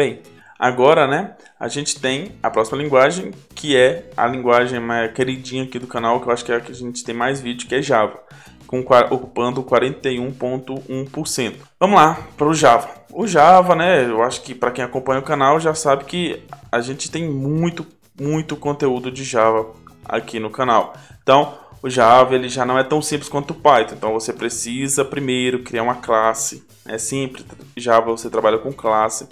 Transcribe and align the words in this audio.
Bem, 0.00 0.22
agora, 0.58 1.06
né, 1.06 1.34
a 1.58 1.68
gente 1.68 2.00
tem 2.00 2.32
a 2.42 2.48
próxima 2.48 2.78
linguagem, 2.78 3.32
que 3.54 3.76
é 3.76 4.08
a 4.16 4.26
linguagem 4.26 4.80
mais 4.80 5.12
queridinha 5.12 5.64
aqui 5.64 5.78
do 5.78 5.86
canal, 5.86 6.22
que 6.22 6.26
eu 6.26 6.32
acho 6.32 6.42
que 6.42 6.50
é 6.50 6.56
a 6.56 6.60
que 6.62 6.72
a 6.72 6.74
gente 6.74 7.04
tem 7.04 7.14
mais 7.14 7.38
vídeo, 7.38 7.68
que 7.68 7.74
é 7.74 7.82
Java, 7.82 8.18
com, 8.66 8.78
ocupando 9.10 9.62
41,1%. 9.62 11.54
Vamos 11.78 12.00
lá 12.00 12.18
para 12.34 12.48
o 12.48 12.54
Java. 12.54 12.88
O 13.12 13.26
Java, 13.26 13.76
né, 13.76 14.06
eu 14.06 14.22
acho 14.22 14.40
que 14.40 14.54
para 14.54 14.70
quem 14.70 14.82
acompanha 14.82 15.20
o 15.20 15.22
canal 15.22 15.60
já 15.60 15.74
sabe 15.74 16.06
que 16.06 16.42
a 16.72 16.80
gente 16.80 17.10
tem 17.10 17.28
muito, 17.28 17.86
muito 18.18 18.56
conteúdo 18.56 19.10
de 19.10 19.22
Java 19.22 19.66
aqui 20.06 20.40
no 20.40 20.48
canal. 20.48 20.94
Então, 21.22 21.58
o 21.82 21.90
Java 21.90 22.34
ele 22.34 22.48
já 22.48 22.64
não 22.64 22.78
é 22.78 22.84
tão 22.84 23.02
simples 23.02 23.28
quanto 23.28 23.50
o 23.50 23.54
Python. 23.54 23.96
Então 23.96 24.12
você 24.14 24.32
precisa 24.32 25.04
primeiro 25.04 25.62
criar 25.62 25.82
uma 25.82 25.96
classe. 25.96 26.66
É 26.86 26.96
simples. 26.96 27.44
Java 27.76 28.10
você 28.10 28.30
trabalha 28.30 28.56
com 28.56 28.72
classe. 28.72 29.28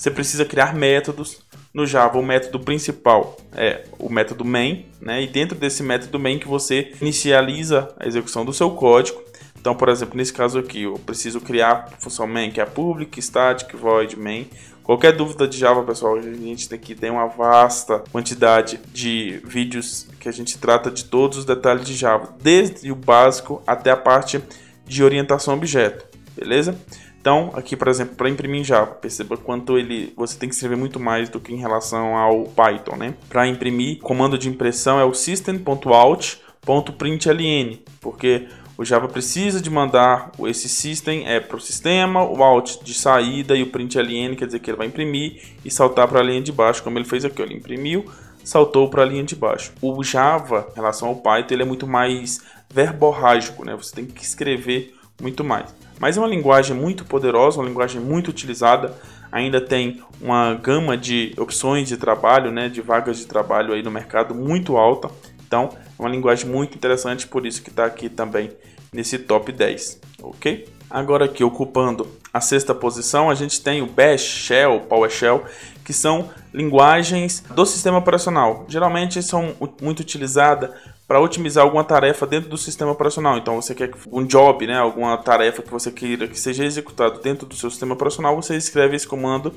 Você 0.00 0.10
precisa 0.10 0.46
criar 0.46 0.74
métodos. 0.74 1.42
No 1.74 1.84
Java 1.86 2.18
o 2.18 2.22
método 2.22 2.58
principal 2.58 3.36
é 3.54 3.84
o 3.98 4.08
método 4.08 4.46
main, 4.46 4.86
né? 4.98 5.22
E 5.22 5.26
dentro 5.26 5.58
desse 5.58 5.82
método 5.82 6.18
main 6.18 6.38
que 6.38 6.48
você 6.48 6.94
inicializa 7.02 7.94
a 7.98 8.08
execução 8.08 8.42
do 8.42 8.50
seu 8.50 8.70
código. 8.70 9.22
Então, 9.60 9.74
por 9.74 9.90
exemplo, 9.90 10.16
nesse 10.16 10.32
caso 10.32 10.58
aqui, 10.58 10.84
eu 10.84 10.94
preciso 10.94 11.38
criar 11.38 11.90
a 11.92 12.00
função 12.00 12.26
main, 12.26 12.50
que 12.50 12.62
é 12.62 12.64
public, 12.64 13.20
static, 13.20 13.76
void, 13.76 14.18
main. 14.18 14.48
Qualquer 14.82 15.12
dúvida 15.12 15.46
de 15.46 15.58
Java, 15.58 15.82
pessoal, 15.82 16.16
a 16.16 16.22
gente 16.22 16.74
aqui 16.74 16.94
tem 16.94 17.10
uma 17.10 17.26
vasta 17.26 18.02
quantidade 18.10 18.80
de 18.94 19.42
vídeos 19.44 20.08
que 20.18 20.30
a 20.30 20.32
gente 20.32 20.56
trata 20.56 20.90
de 20.90 21.04
todos 21.04 21.36
os 21.36 21.44
detalhes 21.44 21.84
de 21.84 21.94
Java, 21.94 22.34
desde 22.40 22.90
o 22.90 22.96
básico 22.96 23.62
até 23.66 23.90
a 23.90 23.98
parte 23.98 24.42
de 24.86 25.04
orientação 25.04 25.52
a 25.52 25.56
objeto, 25.58 26.06
beleza? 26.34 26.74
Então, 27.20 27.52
aqui, 27.54 27.76
por 27.76 27.88
exemplo, 27.88 28.16
para 28.16 28.30
imprimir 28.30 28.62
em 28.62 28.64
Java, 28.64 28.92
perceba 28.92 29.36
quanto 29.36 29.76
ele 29.76 30.14
você 30.16 30.38
tem 30.38 30.48
que 30.48 30.54
escrever 30.54 30.76
muito 30.76 30.98
mais 30.98 31.28
do 31.28 31.38
que 31.38 31.52
em 31.52 31.58
relação 31.58 32.16
ao 32.16 32.44
Python, 32.44 32.96
né? 32.96 33.12
Para 33.28 33.46
imprimir, 33.46 33.98
comando 33.98 34.38
de 34.38 34.48
impressão 34.48 34.98
é 34.98 35.04
o 35.04 35.12
system.out.println, 35.12 37.76
porque 38.00 38.48
o 38.78 38.86
Java 38.86 39.06
precisa 39.06 39.60
de 39.60 39.68
mandar 39.68 40.32
esse 40.46 40.66
system 40.66 41.28
é 41.28 41.38
para 41.38 41.58
o 41.58 41.60
sistema, 41.60 42.24
o 42.24 42.42
out 42.42 42.82
de 42.82 42.94
saída 42.94 43.54
e 43.54 43.62
o 43.62 43.66
println 43.66 44.34
quer 44.34 44.46
dizer 44.46 44.58
que 44.58 44.70
ele 44.70 44.78
vai 44.78 44.86
imprimir 44.86 45.42
e 45.62 45.70
saltar 45.70 46.08
para 46.08 46.20
a 46.20 46.22
linha 46.22 46.40
de 46.40 46.50
baixo, 46.50 46.82
como 46.82 46.96
ele 46.96 47.04
fez 47.04 47.22
aqui. 47.22 47.42
Ele 47.42 47.52
imprimiu, 47.52 48.06
saltou 48.42 48.88
para 48.88 49.02
a 49.02 49.04
linha 49.04 49.24
de 49.24 49.36
baixo. 49.36 49.72
O 49.82 50.02
Java, 50.02 50.68
em 50.72 50.76
relação 50.76 51.08
ao 51.08 51.16
Python, 51.16 51.52
ele 51.52 51.64
é 51.64 51.66
muito 51.66 51.86
mais 51.86 52.40
verborrágico, 52.72 53.62
né? 53.62 53.76
Você 53.76 53.94
tem 53.94 54.06
que 54.06 54.24
escrever 54.24 54.94
muito 55.20 55.44
mais. 55.44 55.66
Mas 56.00 56.16
é 56.16 56.20
uma 56.20 56.26
linguagem 56.26 56.74
muito 56.74 57.04
poderosa, 57.04 57.60
uma 57.60 57.68
linguagem 57.68 58.00
muito 58.00 58.28
utilizada. 58.28 58.96
Ainda 59.30 59.60
tem 59.60 60.02
uma 60.18 60.54
gama 60.54 60.96
de 60.96 61.34
opções 61.36 61.88
de 61.88 61.98
trabalho, 61.98 62.50
né, 62.50 62.70
de 62.70 62.80
vagas 62.80 63.18
de 63.18 63.26
trabalho 63.26 63.74
aí 63.74 63.82
no 63.82 63.90
mercado 63.90 64.34
muito 64.34 64.78
alta. 64.78 65.10
Então, 65.46 65.68
é 65.98 66.02
uma 66.02 66.08
linguagem 66.08 66.48
muito 66.48 66.74
interessante, 66.74 67.28
por 67.28 67.44
isso 67.44 67.62
que 67.62 67.68
está 67.68 67.84
aqui 67.84 68.08
também 68.08 68.50
nesse 68.90 69.18
top 69.18 69.52
10, 69.52 70.00
ok? 70.22 70.66
Agora 70.88 71.26
aqui 71.26 71.44
ocupando 71.44 72.08
a 72.32 72.40
sexta 72.40 72.74
posição, 72.74 73.28
a 73.28 73.34
gente 73.34 73.60
tem 73.60 73.82
o 73.82 73.86
Bash, 73.86 74.22
Shell, 74.22 74.80
PowerShell, 74.88 75.44
que 75.84 75.92
são 75.92 76.30
linguagens 76.52 77.44
do 77.54 77.66
sistema 77.66 77.98
operacional. 77.98 78.64
Geralmente 78.68 79.22
são 79.22 79.54
muito 79.82 80.00
utilizadas 80.00 80.70
para 81.10 81.20
otimizar 81.20 81.64
alguma 81.64 81.82
tarefa 81.82 82.24
dentro 82.24 82.48
do 82.48 82.56
sistema 82.56 82.92
operacional. 82.92 83.36
Então 83.36 83.60
você 83.60 83.74
quer 83.74 83.90
um 84.12 84.24
job, 84.24 84.64
né, 84.64 84.78
alguma 84.78 85.18
tarefa 85.18 85.60
que 85.60 85.68
você 85.68 85.90
queira 85.90 86.28
que 86.28 86.38
seja 86.38 86.64
executado 86.64 87.20
dentro 87.20 87.48
do 87.48 87.56
seu 87.56 87.68
sistema 87.68 87.94
operacional, 87.94 88.36
você 88.36 88.56
escreve 88.56 88.94
esse 88.94 89.08
comando 89.08 89.52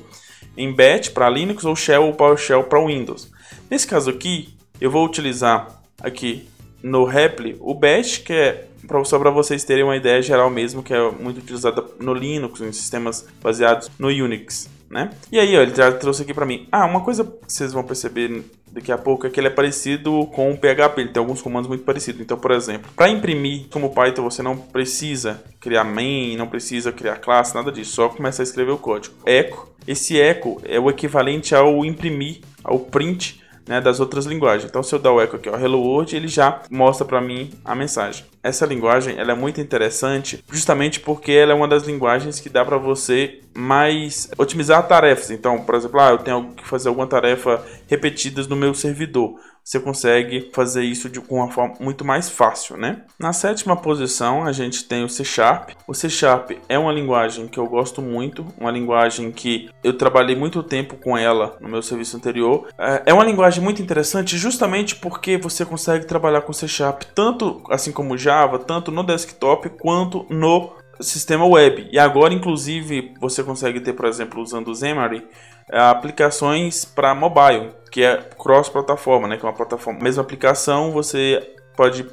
em 0.56 0.74
Bash 0.74 1.10
para 1.10 1.30
Linux 1.30 1.64
ou 1.64 1.76
Shell 1.76 2.06
ou 2.06 2.12
PowerShell 2.12 2.64
para 2.64 2.84
Windows. 2.84 3.30
Nesse 3.70 3.86
caso 3.86 4.10
aqui, 4.10 4.56
eu 4.80 4.90
vou 4.90 5.06
utilizar 5.06 5.80
aqui 6.02 6.48
no 6.82 7.04
Repli 7.04 7.56
o 7.60 7.72
Bash, 7.72 8.18
que 8.18 8.32
é 8.32 8.66
só 9.04 9.16
para 9.16 9.30
vocês 9.30 9.62
terem 9.62 9.84
uma 9.84 9.96
ideia 9.96 10.20
geral 10.20 10.50
mesmo, 10.50 10.82
que 10.82 10.92
é 10.92 11.08
muito 11.08 11.38
utilizada 11.38 11.84
no 12.00 12.12
Linux, 12.14 12.60
em 12.62 12.72
sistemas 12.72 13.28
baseados 13.40 13.88
no 13.96 14.08
Unix, 14.08 14.68
né? 14.90 15.10
E 15.30 15.38
aí, 15.38 15.56
ó, 15.56 15.62
ele 15.62 15.72
já 15.72 15.92
trouxe 15.92 16.22
aqui 16.22 16.34
para 16.34 16.44
mim. 16.44 16.66
Ah, 16.72 16.84
uma 16.84 17.02
coisa 17.02 17.22
que 17.22 17.30
vocês 17.46 17.72
vão 17.72 17.84
perceber 17.84 18.42
daqui 18.74 18.90
a 18.90 18.98
pouco 18.98 19.26
é 19.26 19.30
que 19.30 19.38
ele 19.38 19.46
é 19.46 19.50
parecido 19.50 20.26
com 20.32 20.50
o 20.50 20.58
PHP, 20.58 21.00
ele 21.00 21.08
tem 21.10 21.20
alguns 21.20 21.40
comandos 21.40 21.68
muito 21.68 21.84
parecidos. 21.84 22.20
Então, 22.20 22.36
por 22.36 22.50
exemplo, 22.50 22.90
para 22.96 23.08
imprimir 23.08 23.66
como 23.70 23.94
Python, 23.94 24.22
você 24.22 24.42
não 24.42 24.56
precisa 24.56 25.42
criar 25.60 25.84
main, 25.84 26.36
não 26.36 26.48
precisa 26.48 26.90
criar 26.90 27.16
classe, 27.16 27.54
nada 27.54 27.70
disso, 27.70 27.92
só 27.92 28.08
começar 28.08 28.42
a 28.42 28.44
escrever 28.44 28.72
o 28.72 28.78
código. 28.78 29.14
Echo, 29.24 29.68
esse 29.86 30.16
echo 30.16 30.60
é 30.64 30.80
o 30.80 30.90
equivalente 30.90 31.54
ao 31.54 31.84
imprimir, 31.84 32.40
ao 32.64 32.80
print 32.80 33.43
né, 33.66 33.80
das 33.80 34.00
outras 34.00 34.26
linguagens. 34.26 34.68
Então, 34.68 34.82
se 34.82 34.94
eu 34.94 34.98
dar 34.98 35.12
o 35.12 35.20
echo 35.20 35.36
aqui, 35.36 35.48
ó, 35.48 35.56
Hello 35.58 35.80
World, 35.80 36.14
ele 36.14 36.28
já 36.28 36.62
mostra 36.70 37.04
para 37.06 37.20
mim 37.20 37.50
a 37.64 37.74
mensagem. 37.74 38.24
Essa 38.42 38.66
linguagem 38.66 39.18
ela 39.18 39.32
é 39.32 39.34
muito 39.34 39.60
interessante, 39.60 40.44
justamente 40.50 41.00
porque 41.00 41.32
ela 41.32 41.52
é 41.52 41.54
uma 41.54 41.68
das 41.68 41.84
linguagens 41.84 42.40
que 42.40 42.50
dá 42.50 42.64
para 42.64 42.76
você 42.76 43.40
mais 43.54 44.30
otimizar 44.36 44.86
tarefas. 44.86 45.30
Então, 45.30 45.60
por 45.60 45.74
exemplo, 45.74 46.00
ah, 46.00 46.10
eu 46.10 46.18
tenho 46.18 46.52
que 46.54 46.66
fazer 46.66 46.88
alguma 46.88 47.06
tarefa 47.06 47.64
repetidas 47.88 48.46
no 48.46 48.56
meu 48.56 48.74
servidor 48.74 49.38
você 49.64 49.80
consegue 49.80 50.50
fazer 50.52 50.84
isso 50.84 51.08
de 51.08 51.18
uma 51.18 51.50
forma 51.50 51.74
muito 51.80 52.04
mais 52.04 52.28
fácil, 52.28 52.76
né? 52.76 53.02
Na 53.18 53.32
sétima 53.32 53.74
posição, 53.74 54.44
a 54.44 54.52
gente 54.52 54.84
tem 54.84 55.02
o 55.02 55.08
C 55.08 55.24
Sharp. 55.24 55.70
O 55.88 55.94
C 55.94 56.10
Sharp 56.10 56.50
é 56.68 56.78
uma 56.78 56.92
linguagem 56.92 57.48
que 57.48 57.58
eu 57.58 57.66
gosto 57.66 58.02
muito, 58.02 58.46
uma 58.58 58.70
linguagem 58.70 59.32
que 59.32 59.70
eu 59.82 59.96
trabalhei 59.96 60.36
muito 60.36 60.62
tempo 60.62 60.96
com 60.96 61.16
ela 61.16 61.56
no 61.60 61.68
meu 61.68 61.82
serviço 61.82 62.16
anterior. 62.16 62.68
É, 62.78 63.04
é 63.06 63.14
uma 63.14 63.24
linguagem 63.24 63.64
muito 63.64 63.80
interessante 63.80 64.36
justamente 64.36 64.96
porque 64.96 65.38
você 65.38 65.64
consegue 65.64 66.04
trabalhar 66.04 66.42
com 66.42 66.52
C 66.52 66.68
Sharp 66.68 67.02
tanto 67.14 67.62
assim 67.70 67.90
como 67.90 68.18
Java, 68.18 68.58
tanto 68.58 68.90
no 68.90 69.02
desktop 69.02 69.70
quanto 69.70 70.26
no 70.28 70.83
sistema 71.00 71.46
web. 71.46 71.88
E 71.90 71.98
agora, 71.98 72.32
inclusive, 72.32 73.14
você 73.20 73.42
consegue 73.42 73.80
ter, 73.80 73.92
por 73.92 74.06
exemplo, 74.06 74.42
usando 74.42 74.68
o 74.68 74.74
Xamarin, 74.74 75.26
é, 75.70 75.80
aplicações 75.80 76.84
para 76.84 77.14
mobile, 77.14 77.70
que 77.90 78.02
é 78.02 78.16
cross-plataforma, 78.16 79.28
né? 79.28 79.36
Que 79.36 79.44
é 79.44 79.48
uma 79.48 79.54
plataforma, 79.54 80.00
mesma 80.00 80.22
aplicação, 80.22 80.92
você 80.92 81.54
pode 81.76 82.06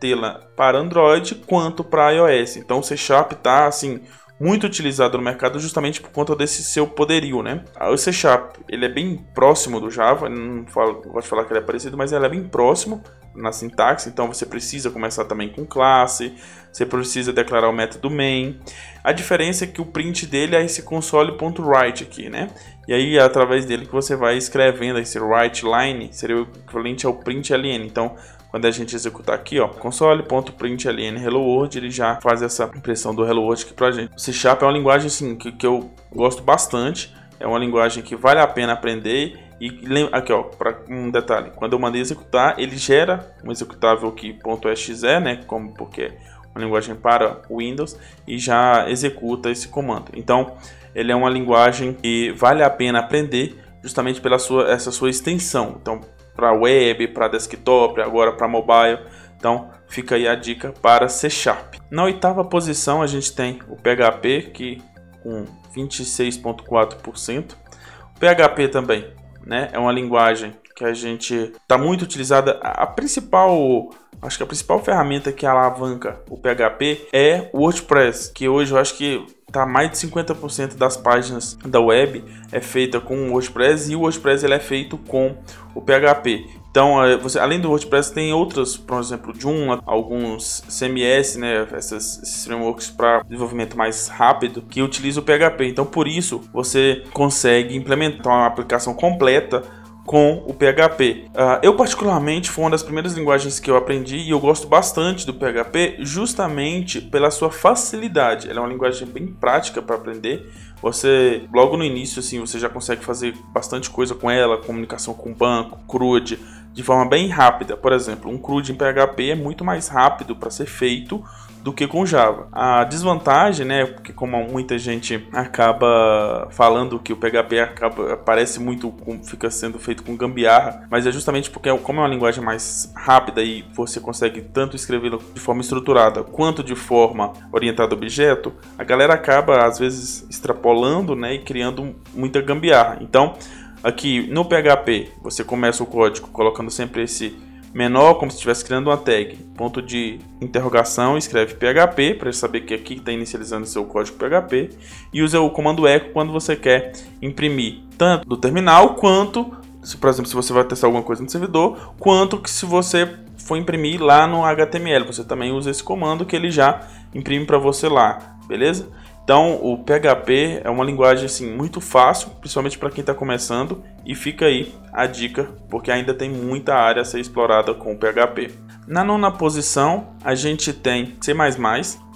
tê-la 0.00 0.40
para 0.56 0.78
Android 0.78 1.34
quanto 1.46 1.82
para 1.82 2.10
iOS. 2.10 2.56
Então 2.56 2.78
o 2.78 2.82
C 2.82 2.96
Sharp 2.96 3.32
está 3.32 3.66
assim 3.66 4.02
muito 4.38 4.66
utilizado 4.66 5.16
no 5.16 5.24
mercado 5.24 5.58
justamente 5.58 6.00
por 6.00 6.10
conta 6.10 6.36
desse 6.36 6.62
seu 6.62 6.86
poderio, 6.86 7.42
né? 7.42 7.64
O 7.90 7.96
C 7.96 8.12
Sharp 8.12 8.56
ele 8.68 8.84
é 8.84 8.88
bem 8.88 9.16
próximo 9.34 9.80
do 9.80 9.90
Java, 9.90 10.28
não, 10.28 10.64
gosto 10.64 11.22
de 11.22 11.28
falar 11.28 11.44
que 11.44 11.52
ele 11.52 11.60
é 11.60 11.62
parecido, 11.62 11.96
mas 11.96 12.12
ele 12.12 12.26
é 12.26 12.28
bem 12.28 12.44
próximo 12.44 13.02
na 13.36 13.52
sintaxe, 13.52 14.08
então 14.08 14.26
você 14.26 14.46
precisa 14.46 14.90
começar 14.90 15.24
também 15.24 15.48
com 15.48 15.64
classe, 15.64 16.34
você 16.72 16.84
precisa 16.84 17.32
declarar 17.32 17.68
o 17.68 17.72
método 17.72 18.10
main. 18.10 18.58
A 19.02 19.12
diferença 19.12 19.64
é 19.64 19.66
que 19.66 19.80
o 19.80 19.86
print 19.86 20.26
dele 20.26 20.56
é 20.56 20.64
esse 20.64 20.82
console.write 20.82 22.02
aqui, 22.02 22.28
né? 22.28 22.50
E 22.86 22.92
aí 22.92 23.16
é 23.16 23.22
através 23.22 23.64
dele 23.64 23.86
que 23.86 23.92
você 23.92 24.14
vai 24.14 24.36
escrevendo 24.36 24.98
esse 24.98 25.18
write 25.18 25.64
line, 25.64 26.08
seria 26.12 26.36
o 26.36 26.42
equivalente 26.42 27.06
ao 27.06 27.14
println. 27.14 27.84
Então, 27.84 28.16
quando 28.50 28.66
a 28.66 28.70
gente 28.70 28.94
executar 28.94 29.34
aqui, 29.34 29.58
ó, 29.58 29.68
console.println 29.68 31.16
hello 31.16 31.40
world, 31.40 31.76
ele 31.78 31.90
já 31.90 32.16
faz 32.20 32.42
essa 32.42 32.70
impressão 32.74 33.14
do 33.14 33.26
hello 33.26 33.42
world 33.42 33.62
aqui 33.64 33.74
pra 33.74 33.90
gente. 33.90 34.14
O 34.14 34.18
C 34.18 34.32
é 34.46 34.64
uma 34.64 34.72
linguagem 34.72 35.06
assim 35.06 35.34
que, 35.36 35.52
que 35.52 35.66
eu 35.66 35.90
gosto 36.14 36.42
bastante, 36.42 37.14
é 37.40 37.46
uma 37.46 37.58
linguagem 37.58 38.02
que 38.02 38.14
vale 38.14 38.40
a 38.40 38.46
pena 38.46 38.72
aprender 38.72 39.45
e 39.60 39.80
aqui 40.12 40.32
ó, 40.32 40.42
para 40.42 40.82
um 40.88 41.10
detalhe, 41.10 41.50
quando 41.54 41.72
eu 41.72 41.78
mandei 41.78 42.00
executar, 42.00 42.58
ele 42.58 42.76
gera 42.76 43.34
um 43.44 43.50
executável 43.50 44.08
aqui 44.08 44.38
.exe, 44.70 45.20
né, 45.20 45.40
como 45.46 45.72
porque 45.74 46.12
uma 46.54 46.64
linguagem 46.64 46.94
para 46.94 47.42
Windows 47.50 47.98
e 48.26 48.38
já 48.38 48.88
executa 48.88 49.50
esse 49.50 49.68
comando. 49.68 50.10
Então, 50.14 50.56
ele 50.94 51.12
é 51.12 51.14
uma 51.14 51.28
linguagem 51.28 51.92
que 51.92 52.32
vale 52.32 52.62
a 52.62 52.70
pena 52.70 53.00
aprender 53.00 53.62
justamente 53.82 54.20
pela 54.20 54.38
sua 54.38 54.70
essa 54.70 54.90
sua 54.90 55.10
extensão. 55.10 55.76
Então, 55.80 56.00
para 56.34 56.52
web, 56.52 57.08
para 57.08 57.28
desktop, 57.28 58.00
agora 58.00 58.32
para 58.32 58.48
mobile. 58.48 58.98
Então, 59.36 59.70
fica 59.86 60.14
aí 60.14 60.26
a 60.26 60.34
dica 60.34 60.72
para 60.80 61.08
C 61.08 61.28
Sharp. 61.28 61.74
Na 61.90 62.04
oitava 62.04 62.44
posição, 62.44 63.02
a 63.02 63.06
gente 63.06 63.34
tem 63.34 63.60
o 63.68 63.76
PHP 63.76 64.50
que 64.52 64.82
com 65.22 65.44
26.4%. 65.74 67.52
O 67.52 68.18
PHP 68.18 68.68
também, 68.68 69.12
né, 69.46 69.70
é 69.72 69.78
uma 69.78 69.92
linguagem 69.92 70.52
que 70.74 70.84
a 70.84 70.92
gente 70.92 71.34
está 71.34 71.78
muito 71.78 72.02
utilizada. 72.02 72.58
A 72.62 72.86
principal 72.86 73.90
Acho 74.20 74.38
que 74.38 74.42
a 74.42 74.46
principal 74.46 74.82
ferramenta 74.82 75.30
que 75.32 75.46
alavanca 75.46 76.20
o 76.28 76.36
PHP 76.36 77.08
é 77.12 77.50
o 77.52 77.60
WordPress, 77.60 78.32
que 78.32 78.48
hoje 78.48 78.72
eu 78.72 78.78
acho 78.78 78.96
que 78.96 79.24
tá 79.52 79.64
mais 79.64 79.90
de 79.90 79.96
50% 79.98 80.76
das 80.76 80.96
páginas 80.96 81.56
da 81.64 81.80
web 81.80 82.24
é 82.50 82.60
feita 82.60 83.00
com 83.00 83.28
o 83.28 83.32
WordPress 83.32 83.90
e 83.90 83.96
o 83.96 84.00
WordPress 84.00 84.44
ele 84.44 84.54
é 84.54 84.58
feito 84.58 84.98
com 84.98 85.36
o 85.74 85.80
PHP. 85.80 86.44
Então, 86.76 87.02
é, 87.02 87.16
você, 87.16 87.38
além 87.38 87.58
do 87.58 87.70
WordPress, 87.70 88.12
tem 88.12 88.34
outras, 88.34 88.76
por 88.76 89.00
exemplo, 89.00 89.32
Joomla, 89.34 89.82
alguns 89.86 90.62
CMS, 90.68 91.38
né, 91.38 91.66
esses 91.74 92.44
frameworks 92.44 92.90
para 92.90 93.22
desenvolvimento 93.22 93.78
mais 93.78 94.08
rápido, 94.08 94.60
que 94.60 94.82
utilizam 94.82 95.22
o 95.22 95.24
PHP. 95.24 95.68
Então, 95.68 95.86
por 95.86 96.06
isso, 96.06 96.42
você 96.52 97.02
consegue 97.14 97.74
implementar 97.74 98.30
uma 98.30 98.46
aplicação 98.46 98.92
completa 98.92 99.62
com 100.06 100.44
o 100.46 100.54
PHP. 100.54 101.24
Uh, 101.26 101.30
ah, 101.34 101.60
eu, 101.62 101.74
particularmente, 101.74 102.48
foi 102.48 102.64
uma 102.64 102.70
das 102.70 102.82
primeiras 102.82 103.14
linguagens 103.14 103.58
que 103.58 103.68
eu 103.68 103.76
aprendi 103.76 104.18
e 104.18 104.30
eu 104.30 104.38
gosto 104.38 104.68
bastante 104.68 105.26
do 105.26 105.34
PHP 105.34 105.96
justamente 105.98 107.00
pela 107.00 107.30
sua 107.30 107.50
facilidade. 107.50 108.48
Ela 108.48 108.60
é 108.60 108.62
uma 108.62 108.68
linguagem 108.68 109.06
bem 109.08 109.26
prática 109.26 109.82
para 109.82 109.96
aprender. 109.96 110.48
Você, 110.80 111.42
logo 111.52 111.76
no 111.76 111.84
início, 111.84 112.20
assim, 112.20 112.38
você 112.38 112.58
já 112.58 112.68
consegue 112.68 113.04
fazer 113.04 113.34
bastante 113.52 113.90
coisa 113.90 114.14
com 114.14 114.30
ela, 114.30 114.58
comunicação 114.58 115.12
com 115.12 115.32
o 115.32 115.34
banco, 115.34 115.80
CRUD, 115.88 116.38
de 116.72 116.82
forma 116.84 117.08
bem 117.08 117.28
rápida. 117.28 117.76
Por 117.76 117.92
exemplo, 117.92 118.30
um 118.30 118.38
CRUD 118.38 118.70
em 118.70 118.76
PHP 118.76 119.30
é 119.30 119.34
muito 119.34 119.64
mais 119.64 119.88
rápido 119.88 120.36
para 120.36 120.50
ser 120.50 120.66
feito 120.66 121.24
do 121.66 121.72
que 121.72 121.84
com 121.88 122.06
Java. 122.06 122.46
A 122.52 122.84
desvantagem, 122.84 123.66
né, 123.66 123.86
porque 123.86 124.12
como 124.12 124.40
muita 124.44 124.78
gente 124.78 125.26
acaba 125.32 126.46
falando 126.52 126.96
que 126.96 127.12
o 127.12 127.16
PHP 127.16 127.58
acaba, 127.58 128.16
parece 128.18 128.60
muito 128.60 128.88
com, 128.88 129.20
fica 129.24 129.50
sendo 129.50 129.76
feito 129.76 130.04
com 130.04 130.16
gambiarra, 130.16 130.86
mas 130.88 131.08
é 131.08 131.10
justamente 131.10 131.50
porque 131.50 131.68
como 131.78 131.98
é 131.98 132.02
uma 132.04 132.08
linguagem 132.08 132.40
mais 132.40 132.92
rápida 132.94 133.42
e 133.42 133.64
você 133.74 133.98
consegue 133.98 134.42
tanto 134.42 134.76
escrevê-lo 134.76 135.20
de 135.34 135.40
forma 135.40 135.60
estruturada 135.60 136.22
quanto 136.22 136.62
de 136.62 136.76
forma 136.76 137.32
orientada 137.50 137.94
a 137.94 137.96
objeto, 137.96 138.52
a 138.78 138.84
galera 138.84 139.14
acaba 139.14 139.66
às 139.66 139.80
vezes 139.80 140.24
extrapolando, 140.30 141.16
né, 141.16 141.34
e 141.34 141.40
criando 141.40 141.96
muita 142.14 142.40
gambiarra. 142.40 142.98
Então, 143.00 143.34
aqui 143.82 144.28
no 144.30 144.44
PHP, 144.44 145.08
você 145.20 145.42
começa 145.42 145.82
o 145.82 145.86
código 145.86 146.28
colocando 146.28 146.70
sempre 146.70 147.02
esse 147.02 147.36
menor, 147.76 148.14
como 148.14 148.30
se 148.30 148.38
estivesse 148.38 148.64
criando 148.64 148.88
uma 148.88 148.96
tag. 148.96 149.36
Ponto 149.54 149.82
de 149.82 150.18
interrogação, 150.40 151.18
escreve 151.18 151.54
PHP 151.54 152.14
para 152.14 152.32
saber 152.32 152.62
que 152.62 152.72
aqui 152.72 152.94
está 152.94 153.12
inicializando 153.12 153.66
seu 153.66 153.84
código 153.84 154.16
PHP 154.16 154.70
e 155.12 155.22
usa 155.22 155.38
o 155.40 155.50
comando 155.50 155.86
echo 155.86 156.10
quando 156.10 156.32
você 156.32 156.56
quer 156.56 156.92
imprimir 157.20 157.82
tanto 157.98 158.26
do 158.26 158.36
terminal 158.38 158.94
quanto, 158.94 159.54
se, 159.82 159.94
por 159.98 160.08
exemplo, 160.08 160.28
se 160.28 160.34
você 160.34 160.54
vai 160.54 160.64
testar 160.64 160.86
alguma 160.86 161.02
coisa 161.02 161.22
no 161.22 161.28
servidor, 161.28 161.94
quanto 161.98 162.38
que 162.38 162.50
se 162.50 162.64
você 162.64 163.14
for 163.36 163.56
imprimir 163.56 164.02
lá 164.02 164.26
no 164.26 164.42
HTML, 164.42 165.04
você 165.04 165.22
também 165.22 165.52
usa 165.52 165.70
esse 165.70 165.84
comando 165.84 166.24
que 166.24 166.34
ele 166.34 166.50
já 166.50 166.80
imprime 167.14 167.44
para 167.44 167.58
você 167.58 167.90
lá, 167.90 168.38
beleza? 168.48 168.88
Então, 169.26 169.58
o 169.60 169.76
PHP 169.76 170.60
é 170.62 170.70
uma 170.70 170.84
linguagem 170.84 171.26
assim 171.26 171.52
muito 171.52 171.80
fácil, 171.80 172.30
principalmente 172.40 172.78
para 172.78 172.90
quem 172.90 173.00
está 173.00 173.12
começando, 173.12 173.82
e 174.04 174.14
fica 174.14 174.46
aí 174.46 174.72
a 174.92 175.04
dica, 175.04 175.48
porque 175.68 175.90
ainda 175.90 176.14
tem 176.14 176.30
muita 176.30 176.76
área 176.76 177.02
a 177.02 177.04
ser 177.04 177.18
explorada 177.18 177.74
com 177.74 177.92
o 177.92 177.98
PHP. 177.98 178.52
Na 178.86 179.02
nona 179.02 179.32
posição, 179.32 180.10
a 180.22 180.36
gente 180.36 180.72
tem 180.72 181.16
C++. 181.20 181.34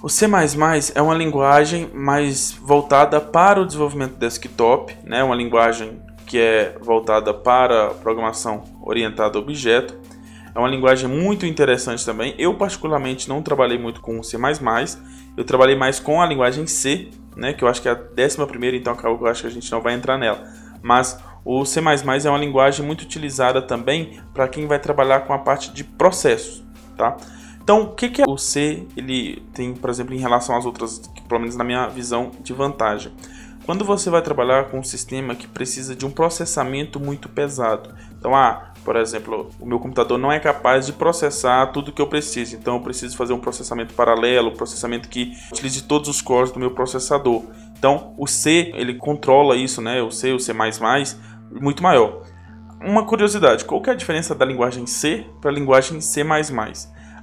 O 0.00 0.08
C++ 0.08 0.26
é 0.94 1.02
uma 1.02 1.14
linguagem 1.14 1.90
mais 1.92 2.52
voltada 2.52 3.20
para 3.20 3.60
o 3.60 3.66
desenvolvimento 3.66 4.14
desktop, 4.14 4.96
né? 5.02 5.24
Uma 5.24 5.34
linguagem 5.34 6.00
que 6.24 6.38
é 6.38 6.76
voltada 6.80 7.34
para 7.34 7.88
programação 7.88 8.62
orientada 8.80 9.36
a 9.36 9.40
objeto. 9.40 9.99
É 10.54 10.58
uma 10.58 10.68
linguagem 10.68 11.08
muito 11.08 11.46
interessante 11.46 12.04
também. 12.04 12.34
Eu 12.38 12.54
particularmente 12.54 13.28
não 13.28 13.42
trabalhei 13.42 13.78
muito 13.78 14.00
com 14.00 14.22
C++, 14.22 14.36
eu 15.36 15.44
trabalhei 15.44 15.76
mais 15.76 16.00
com 16.00 16.20
a 16.20 16.26
linguagem 16.26 16.66
C, 16.66 17.08
né, 17.36 17.52
que 17.52 17.62
eu 17.62 17.68
acho 17.68 17.80
que 17.80 17.88
é 17.88 17.92
a 17.92 17.94
décima 17.94 18.46
primeira, 18.46 18.76
então 18.76 18.96
eu 19.02 19.26
acho 19.26 19.42
que 19.42 19.46
a 19.46 19.50
gente 19.50 19.70
não 19.70 19.80
vai 19.80 19.94
entrar 19.94 20.18
nela. 20.18 20.42
Mas 20.82 21.18
o 21.44 21.64
C++ 21.64 21.80
é 21.80 22.28
uma 22.30 22.38
linguagem 22.38 22.84
muito 22.84 23.02
utilizada 23.02 23.62
também 23.62 24.20
para 24.34 24.48
quem 24.48 24.66
vai 24.66 24.78
trabalhar 24.78 25.20
com 25.20 25.32
a 25.32 25.38
parte 25.38 25.72
de 25.72 25.84
processos, 25.84 26.64
tá? 26.96 27.16
Então, 27.62 27.82
o 27.82 27.94
que, 27.94 28.08
que 28.08 28.20
é 28.20 28.24
o 28.26 28.36
C 28.36 28.86
ele 28.96 29.42
tem, 29.54 29.72
por 29.74 29.90
exemplo, 29.90 30.14
em 30.14 30.18
relação 30.18 30.56
às 30.56 30.64
outras, 30.64 31.00
pelo 31.28 31.40
menos 31.40 31.56
na 31.56 31.62
minha 31.62 31.86
visão, 31.86 32.32
de 32.42 32.52
vantagem? 32.52 33.12
Quando 33.64 33.84
você 33.84 34.10
vai 34.10 34.22
trabalhar 34.22 34.64
com 34.70 34.80
um 34.80 34.82
sistema 34.82 35.34
que 35.34 35.46
precisa 35.46 35.94
de 35.94 36.04
um 36.04 36.10
processamento 36.10 36.98
muito 36.98 37.28
pesado, 37.28 37.94
então, 38.20 38.36
ah, 38.36 38.70
por 38.84 38.96
exemplo, 38.96 39.50
o 39.58 39.64
meu 39.64 39.78
computador 39.78 40.18
não 40.18 40.30
é 40.30 40.38
capaz 40.38 40.84
de 40.84 40.92
processar 40.92 41.66
tudo 41.68 41.90
que 41.90 42.02
eu 42.02 42.06
preciso, 42.06 42.54
então 42.54 42.76
eu 42.76 42.82
preciso 42.82 43.16
fazer 43.16 43.32
um 43.32 43.38
processamento 43.38 43.94
paralelo, 43.94 44.52
processamento 44.52 45.08
que 45.08 45.32
utilize 45.50 45.82
todos 45.84 46.06
os 46.08 46.20
cores 46.20 46.52
do 46.52 46.60
meu 46.60 46.70
processador. 46.70 47.42
Então, 47.78 48.14
o 48.18 48.26
C, 48.26 48.72
ele 48.74 48.94
controla 48.94 49.56
isso, 49.56 49.80
né? 49.80 50.02
O 50.02 50.10
C, 50.10 50.32
o 50.32 50.38
C++, 50.38 50.52
muito 51.50 51.82
maior. 51.82 52.22
Uma 52.82 53.06
curiosidade, 53.06 53.64
qual 53.64 53.82
é 53.86 53.90
a 53.90 53.94
diferença 53.94 54.34
da 54.34 54.44
linguagem 54.44 54.86
C 54.86 55.26
para 55.40 55.50
a 55.50 55.54
linguagem 55.54 55.98
C++? 56.02 56.22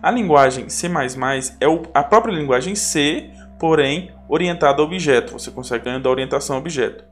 A 0.01 0.11
linguagem 0.11 0.67
C++ 0.67 0.87
é 0.87 1.65
a 1.93 2.03
própria 2.03 2.33
linguagem 2.33 2.73
C, 2.73 3.29
porém 3.59 4.11
orientada 4.27 4.81
a 4.81 4.85
objeto. 4.85 5.33
Você 5.33 5.51
consegue 5.51 5.85
ganhar 5.85 5.99
da 5.99 6.09
orientação 6.09 6.55
a 6.55 6.59
objeto. 6.59 7.03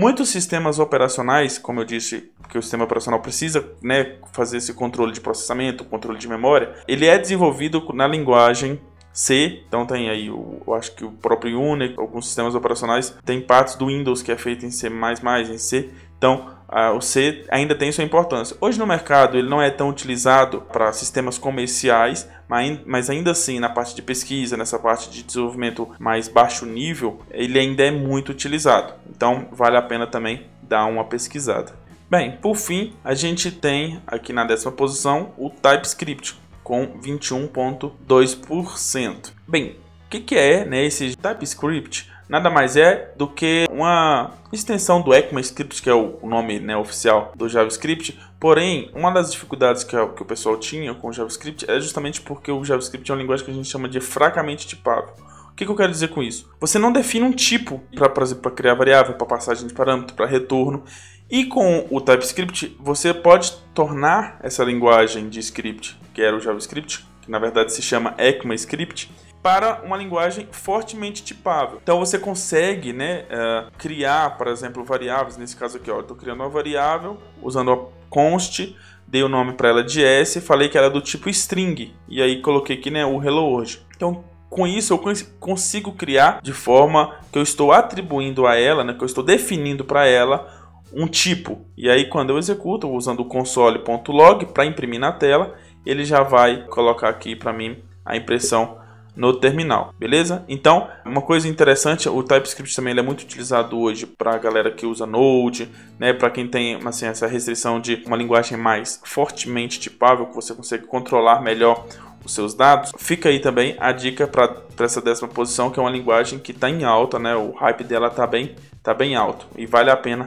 Muitos 0.00 0.28
sistemas 0.28 0.78
operacionais, 0.78 1.58
como 1.58 1.80
eu 1.80 1.84
disse, 1.84 2.30
que 2.48 2.56
o 2.56 2.62
sistema 2.62 2.84
operacional 2.84 3.20
precisa 3.20 3.68
né, 3.82 4.14
fazer 4.32 4.58
esse 4.58 4.72
controle 4.72 5.10
de 5.10 5.20
processamento, 5.20 5.84
controle 5.84 6.16
de 6.20 6.28
memória, 6.28 6.72
ele 6.86 7.04
é 7.04 7.18
desenvolvido 7.18 7.84
na 7.92 8.06
linguagem 8.06 8.80
C, 9.12 9.60
então 9.66 9.84
tem 9.84 10.08
aí, 10.08 10.30
o, 10.30 10.62
eu 10.64 10.74
acho 10.74 10.94
que 10.94 11.04
o 11.04 11.10
próprio 11.10 11.60
Unix, 11.60 11.98
alguns 11.98 12.26
sistemas 12.26 12.54
operacionais, 12.54 13.12
tem 13.24 13.40
partes 13.40 13.74
do 13.74 13.88
Windows 13.88 14.22
que 14.22 14.30
é 14.30 14.36
feito 14.36 14.64
em 14.64 14.70
C++, 14.70 14.86
em 14.88 15.58
C, 15.58 15.90
então 16.16 16.46
o 16.94 17.00
C 17.00 17.44
ainda 17.50 17.74
tem 17.74 17.90
sua 17.90 18.04
importância. 18.04 18.56
Hoje 18.60 18.78
no 18.78 18.86
mercado 18.86 19.36
ele 19.36 19.48
não 19.48 19.60
é 19.60 19.68
tão 19.68 19.88
utilizado 19.88 20.60
para 20.60 20.92
sistemas 20.92 21.38
comerciais, 21.38 22.28
mas, 22.48 23.10
ainda 23.10 23.32
assim 23.32 23.60
na 23.60 23.68
parte 23.68 23.94
de 23.94 24.00
pesquisa, 24.02 24.56
nessa 24.56 24.78
parte 24.78 25.10
de 25.10 25.22
desenvolvimento 25.22 25.90
mais 25.98 26.28
baixo 26.28 26.64
nível, 26.64 27.20
ele 27.30 27.58
ainda 27.58 27.82
é 27.84 27.90
muito 27.90 28.32
utilizado. 28.32 28.94
Então 29.08 29.48
vale 29.52 29.76
a 29.76 29.82
pena 29.82 30.06
também 30.06 30.46
dar 30.62 30.86
uma 30.86 31.04
pesquisada. 31.04 31.76
Bem, 32.10 32.32
por 32.32 32.56
fim, 32.56 32.94
a 33.04 33.14
gente 33.14 33.50
tem 33.50 34.00
aqui 34.06 34.32
na 34.32 34.44
décima 34.44 34.72
posição 34.72 35.34
o 35.36 35.50
TypeScript 35.50 36.38
com 36.64 36.98
21,2%. 37.00 39.32
Bem, 39.46 39.76
o 40.06 40.08
que, 40.08 40.20
que 40.20 40.34
é 40.34 40.64
né, 40.64 40.86
esse 40.86 41.14
TypeScript? 41.16 42.10
Nada 42.28 42.50
mais 42.50 42.76
é 42.76 43.12
do 43.16 43.26
que 43.26 43.66
uma 43.70 44.32
extensão 44.52 45.00
do 45.00 45.14
ECMAScript, 45.14 45.82
que 45.82 45.88
é 45.88 45.94
o 45.94 46.18
nome 46.22 46.60
né, 46.60 46.76
oficial 46.76 47.32
do 47.34 47.48
JavaScript. 47.48 48.18
Porém, 48.38 48.90
uma 48.94 49.10
das 49.10 49.32
dificuldades 49.32 49.84
que, 49.84 49.96
que 49.96 50.22
o 50.22 50.26
pessoal 50.26 50.56
tinha 50.56 50.94
com 50.94 51.08
o 51.08 51.12
JavaScript 51.12 51.68
é 51.70 51.80
justamente 51.80 52.20
porque 52.20 52.50
o 52.50 52.64
JavaScript 52.64 53.10
é 53.10 53.14
uma 53.14 53.20
linguagem 53.20 53.44
que 53.44 53.50
a 53.50 53.54
gente 53.54 53.68
chama 53.68 53.88
de 53.88 54.00
fracamente 54.00 54.66
tipável. 54.66 55.14
O 55.50 55.54
que, 55.58 55.64
que 55.64 55.70
eu 55.70 55.76
quero 55.76 55.90
dizer 55.90 56.08
com 56.08 56.22
isso? 56.22 56.48
Você 56.60 56.78
não 56.78 56.92
define 56.92 57.26
um 57.26 57.32
tipo 57.32 57.82
para, 57.96 58.08
para 58.08 58.50
criar 58.52 58.74
variável, 58.74 59.14
para 59.14 59.26
passagem 59.26 59.66
de 59.66 59.74
parâmetro, 59.74 60.14
para 60.14 60.26
retorno. 60.26 60.84
E 61.30 61.44
com 61.44 61.84
o 61.90 62.00
TypeScript, 62.00 62.76
você 62.80 63.12
pode 63.12 63.52
tornar 63.74 64.38
essa 64.40 64.64
linguagem 64.64 65.28
de 65.28 65.40
script, 65.40 65.98
que 66.14 66.22
era 66.22 66.36
o 66.36 66.40
JavaScript, 66.40 67.04
que 67.20 67.30
na 67.30 67.38
verdade 67.38 67.72
se 67.72 67.82
chama 67.82 68.14
ECMAScript, 68.16 69.10
para 69.42 69.82
uma 69.84 69.96
linguagem 69.96 70.48
fortemente 70.50 71.22
tipável. 71.22 71.78
Então 71.82 71.98
você 71.98 72.18
consegue 72.18 72.92
né, 72.92 73.24
uh, 73.24 73.70
criar, 73.78 74.36
por 74.36 74.48
exemplo, 74.48 74.84
variáveis. 74.84 75.36
Nesse 75.36 75.56
caso 75.56 75.76
aqui, 75.76 75.90
estou 75.90 76.16
criando 76.16 76.40
uma 76.40 76.48
variável 76.48 77.18
usando 77.42 77.72
a 77.72 77.78
const, 78.10 78.76
dei 79.06 79.22
o 79.22 79.28
nome 79.28 79.52
para 79.54 79.68
ela 79.68 79.84
de 79.84 80.04
s, 80.04 80.40
falei 80.40 80.68
que 80.68 80.76
era 80.76 80.90
do 80.90 81.00
tipo 81.00 81.28
string 81.30 81.94
e 82.08 82.20
aí 82.20 82.42
coloquei 82.42 82.76
aqui 82.76 82.90
né, 82.90 83.04
o 83.06 83.22
hello 83.22 83.44
world. 83.44 83.80
Então 83.96 84.24
com 84.50 84.66
isso 84.66 84.94
eu 84.94 85.02
consigo 85.38 85.92
criar 85.92 86.40
de 86.42 86.52
forma 86.52 87.16
que 87.30 87.38
eu 87.38 87.42
estou 87.42 87.70
atribuindo 87.70 88.46
a 88.46 88.56
ela, 88.56 88.82
né, 88.82 88.94
que 88.94 89.02
eu 89.02 89.06
estou 89.06 89.22
definindo 89.22 89.84
para 89.84 90.06
ela 90.06 90.48
um 90.92 91.06
tipo. 91.06 91.66
E 91.76 91.88
aí 91.88 92.06
quando 92.06 92.30
eu 92.30 92.38
executo 92.38 92.90
usando 92.90 93.20
o 93.20 93.24
console.log 93.26 94.46
para 94.46 94.64
imprimir 94.66 95.00
na 95.00 95.12
tela, 95.12 95.54
ele 95.84 96.04
já 96.04 96.22
vai 96.22 96.66
colocar 96.66 97.08
aqui 97.08 97.36
para 97.36 97.52
mim 97.52 97.78
a 98.04 98.16
impressão 98.16 98.77
no 99.18 99.32
terminal, 99.34 99.92
beleza? 99.98 100.44
Então, 100.48 100.88
uma 101.04 101.20
coisa 101.20 101.48
interessante, 101.48 102.08
o 102.08 102.22
TypeScript 102.22 102.74
também 102.76 102.96
é 102.96 103.02
muito 103.02 103.22
utilizado 103.22 103.76
hoje 103.76 104.06
para 104.06 104.36
a 104.36 104.38
galera 104.38 104.70
que 104.70 104.86
usa 104.86 105.04
Node, 105.04 105.68
né? 105.98 106.12
Para 106.12 106.30
quem 106.30 106.46
tem 106.46 106.78
assim, 106.86 107.04
essa 107.04 107.26
restrição 107.26 107.80
de 107.80 108.00
uma 108.06 108.16
linguagem 108.16 108.56
mais 108.56 109.00
fortemente 109.02 109.80
tipável, 109.80 110.26
que 110.26 110.36
você 110.36 110.54
consegue 110.54 110.86
controlar 110.86 111.42
melhor 111.42 111.84
os 112.24 112.32
seus 112.32 112.54
dados. 112.54 112.92
Fica 112.96 113.28
aí 113.28 113.40
também 113.40 113.76
a 113.80 113.90
dica 113.90 114.28
para 114.28 114.62
essa 114.78 115.00
décima 115.00 115.26
posição, 115.26 115.68
que 115.68 115.80
é 115.80 115.82
uma 115.82 115.90
linguagem 115.90 116.38
que 116.38 116.52
está 116.52 116.70
em 116.70 116.84
alta, 116.84 117.18
né? 117.18 117.34
O 117.34 117.50
hype 117.50 117.82
dela 117.82 118.06
está 118.06 118.24
bem, 118.24 118.54
tá 118.84 118.94
bem 118.94 119.16
alto 119.16 119.48
e 119.56 119.66
vale 119.66 119.90
a 119.90 119.96
pena 119.96 120.26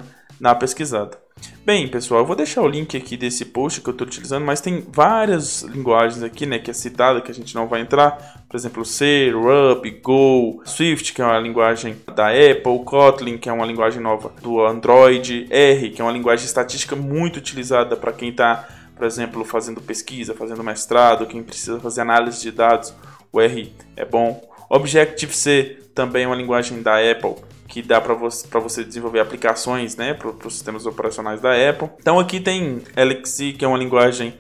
uma 0.50 0.56
pesquisada. 0.56 1.18
Bem, 1.64 1.88
pessoal, 1.88 2.22
eu 2.22 2.26
vou 2.26 2.36
deixar 2.36 2.62
o 2.62 2.68
link 2.68 2.98
aqui 2.98 3.16
desse 3.16 3.46
post 3.46 3.82
que 3.82 3.90
eu 3.90 3.92
estou 3.92 4.06
utilizando, 4.06 4.46
mas 4.46 4.62
tem 4.62 4.84
várias 4.92 5.62
linguagens 5.62 6.24
aqui, 6.24 6.46
né, 6.46 6.60
que 6.60 6.72
é 6.72 6.74
citada, 6.74 7.22
que 7.22 7.32
a 7.32 7.34
gente 7.34 7.54
não 7.56 7.68
vai 7.68 7.82
entrar. 7.82 8.44
Por 8.50 8.58
exemplo, 8.58 8.84
C, 8.84 9.32
Ruby, 9.32 9.92
Go, 10.04 10.62
Swift, 10.66 11.14
que 11.14 11.22
é 11.22 11.26
uma 11.26 11.40
linguagem 11.40 11.96
da 12.16 12.30
Apple, 12.30 12.84
Kotlin, 12.84 13.38
que 13.38 13.50
é 13.50 13.54
uma 13.54 13.66
linguagem 13.66 14.02
nova 14.02 14.32
do 14.42 14.66
Android, 14.66 15.48
R, 15.50 15.90
que 15.92 16.02
é 16.02 16.04
uma 16.04 16.12
linguagem 16.12 16.46
estatística 16.46 16.96
muito 16.96 17.38
utilizada 17.38 17.96
para 17.96 18.12
quem 18.12 18.30
está, 18.30 18.68
por 18.96 19.06
exemplo, 19.06 19.46
fazendo 19.46 19.80
pesquisa, 19.82 20.34
fazendo 20.34 20.64
mestrado, 20.64 21.28
quem 21.28 21.44
precisa 21.44 21.80
fazer 21.80 22.02
análise 22.02 22.42
de 22.42 22.52
dados, 22.52 22.94
o 23.32 23.40
R 23.40 23.74
é 23.96 24.04
bom. 24.04 24.42
Objective-C 24.70 25.78
também 25.94 26.24
é 26.24 26.28
uma 26.28 26.36
linguagem 26.36 26.82
da 26.82 26.98
Apple 26.98 27.36
que 27.72 27.82
dá 27.82 28.02
para 28.02 28.14
você, 28.14 28.46
você 28.50 28.84
desenvolver 28.84 29.22
aplicações 29.22 29.96
né, 29.96 30.14
para 30.14 30.28
os 30.46 30.54
sistemas 30.54 30.86
operacionais 30.86 31.40
da 31.40 31.52
Apple. 31.70 31.90
Então 32.02 32.20
aqui 32.20 32.42
tem 32.42 32.82
Elixir, 32.98 33.56
que 33.56 33.64
é 33.64 33.68
uma 33.68 33.78
linguagem 33.78 34.34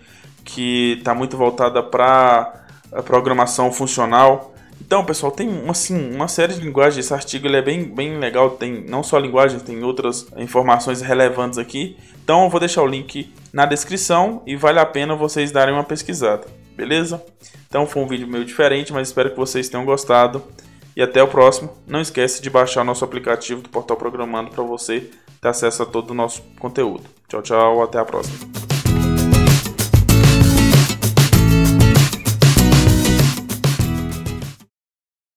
que 0.43 0.97
está 1.00 1.15
muito 1.15 1.38
voltada 1.38 1.81
para 1.81 2.65
programação 3.05 3.71
funcional. 3.71 4.53
Então, 4.81 5.05
pessoal, 5.05 5.31
tem 5.31 5.63
assim, 5.69 6.13
uma 6.13 6.27
série 6.27 6.55
de 6.55 6.59
linguagens. 6.59 7.05
Esse 7.05 7.13
artigo 7.13 7.47
ele 7.47 7.55
é 7.55 7.61
bem, 7.61 7.85
bem 7.85 8.17
legal. 8.17 8.50
Tem 8.50 8.83
não 8.85 9.01
só 9.01 9.17
linguagens, 9.17 9.61
tem 9.61 9.81
outras 9.81 10.27
informações 10.35 11.01
relevantes 11.01 11.57
aqui. 11.57 11.95
Então, 12.21 12.43
eu 12.43 12.50
vou 12.50 12.59
deixar 12.59 12.81
o 12.81 12.88
link 12.88 13.33
na 13.53 13.65
descrição 13.65 14.41
e 14.45 14.57
vale 14.57 14.79
a 14.79 14.85
pena 14.85 15.15
vocês 15.15 15.51
darem 15.51 15.73
uma 15.73 15.85
pesquisada. 15.85 16.47
Beleza? 16.75 17.23
Então, 17.69 17.85
foi 17.85 18.01
um 18.01 18.07
vídeo 18.07 18.27
meio 18.27 18.43
diferente, 18.43 18.91
mas 18.91 19.07
espero 19.07 19.29
que 19.29 19.38
vocês 19.38 19.69
tenham 19.69 19.85
gostado. 19.85 20.43
E 21.01 21.03
até 21.03 21.24
o 21.24 21.27
próximo. 21.27 21.72
Não 21.88 22.00
esquece 22.00 22.43
de 22.43 22.50
baixar 22.51 22.84
nosso 22.84 23.03
aplicativo 23.03 23.63
do 23.63 23.70
Portal 23.70 23.98
Programando 23.98 24.51
para 24.51 24.63
você 24.63 25.10
ter 25.41 25.48
acesso 25.48 25.81
a 25.81 25.86
todo 25.88 26.12
o 26.12 26.13
nosso 26.13 26.43
conteúdo. 26.60 27.05
Tchau, 27.27 27.41
tchau, 27.41 27.81
até 27.81 27.98
a 27.98 28.05
próxima. 28.05 28.61